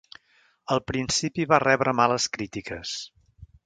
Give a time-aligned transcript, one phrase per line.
[0.75, 2.99] Al principi va rebre males crítiques.